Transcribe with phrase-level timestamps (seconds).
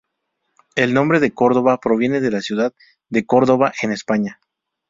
[0.75, 2.73] El nombre de Córdova proviene de la ciudad
[3.09, 4.39] de Córdoba en España.